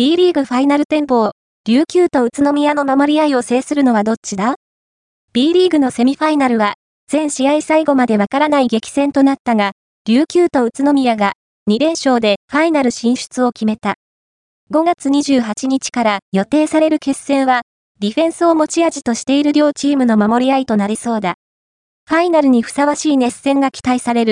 [0.00, 1.32] B リーグファイナル展望、
[1.66, 4.54] 琉球と宇都宮の守り合いを制するのはどっちだ
[5.34, 6.72] ?B リーグのセミファイナルは、
[7.06, 9.72] 全試合最後までわからない激戦となったが、
[10.06, 11.34] 琉球と宇都宮が
[11.68, 13.96] 2連勝でファイナル進出を決めた。
[14.72, 17.60] 5月28日から予定される決戦は、
[17.98, 21.34] ディフェンスを持ち味としている両チームの守り合いとなりそうだ。
[22.08, 24.28] ファイナルにふさわしい熱戦が期待される。